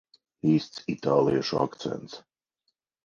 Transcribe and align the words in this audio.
Īsts 0.53 0.81
itāliešu 0.95 1.59
akcents. 1.67 2.17